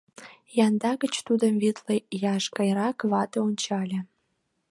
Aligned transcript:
Янда 0.65 0.91
гыч 1.01 1.13
тудым 1.27 1.53
витле 1.61 1.95
ияш 2.15 2.45
гайрак 2.57 2.97
вате 3.11 3.37
ончале. 3.47 3.99